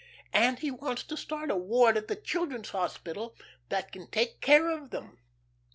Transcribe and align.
And 0.33 0.57
he 0.57 0.71
wants 0.71 1.03
to 1.03 1.15
start 1.15 1.51
a 1.51 1.55
ward 1.55 1.95
at 1.95 2.07
the 2.07 2.15
Children's 2.15 2.69
Hospital, 2.71 3.35
that 3.69 3.91
can 3.91 4.07
take 4.09 4.41
care 4.41 4.71
of 4.71 4.89
them. 4.89 5.19